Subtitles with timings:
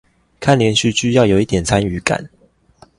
[0.39, 2.27] 看連續劇要有一點參與感